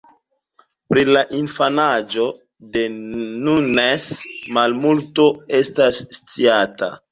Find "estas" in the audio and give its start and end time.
5.63-6.03